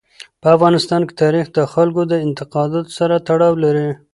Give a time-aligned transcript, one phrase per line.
[0.41, 3.87] په افغانستان کې تاریخ د خلکو د اعتقاداتو سره تړاو لري.